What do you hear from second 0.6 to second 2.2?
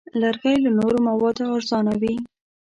له نورو موادو ارزانه وي.